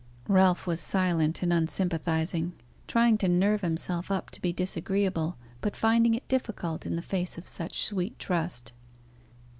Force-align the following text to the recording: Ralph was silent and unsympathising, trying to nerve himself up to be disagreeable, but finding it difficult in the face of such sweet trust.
Ralph 0.27 0.65
was 0.65 0.79
silent 0.79 1.43
and 1.43 1.53
unsympathising, 1.53 2.53
trying 2.87 3.19
to 3.19 3.27
nerve 3.29 3.61
himself 3.61 4.09
up 4.09 4.31
to 4.31 4.41
be 4.41 4.51
disagreeable, 4.51 5.37
but 5.61 5.75
finding 5.75 6.15
it 6.15 6.27
difficult 6.27 6.87
in 6.87 6.95
the 6.95 7.03
face 7.03 7.37
of 7.37 7.47
such 7.47 7.85
sweet 7.85 8.17
trust. 8.17 8.71